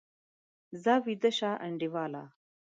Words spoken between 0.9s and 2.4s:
ویده شه انډیواله!